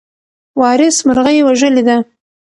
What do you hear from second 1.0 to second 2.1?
مرغۍ وژلې ده.